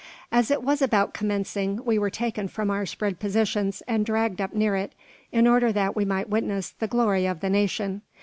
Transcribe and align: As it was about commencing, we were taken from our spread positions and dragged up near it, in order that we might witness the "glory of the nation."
As 0.31 0.49
it 0.49 0.63
was 0.63 0.81
about 0.81 1.13
commencing, 1.13 1.85
we 1.85 1.99
were 1.99 2.09
taken 2.09 2.47
from 2.47 2.71
our 2.71 2.87
spread 2.87 3.19
positions 3.19 3.83
and 3.87 4.03
dragged 4.03 4.41
up 4.41 4.51
near 4.51 4.75
it, 4.75 4.95
in 5.31 5.45
order 5.45 5.71
that 5.71 5.95
we 5.95 6.05
might 6.05 6.27
witness 6.27 6.71
the 6.71 6.87
"glory 6.87 7.27
of 7.27 7.39
the 7.39 7.51
nation." 7.51 8.01